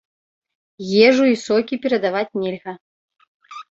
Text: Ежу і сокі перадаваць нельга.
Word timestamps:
Ежу 1.09 1.23
і 1.33 1.39
сокі 1.45 1.81
перадаваць 1.87 2.27
нельга. 2.43 2.73